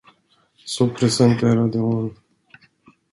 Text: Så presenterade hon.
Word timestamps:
Så 0.65 0.87
presenterade 0.89 1.79
hon. 1.79 2.15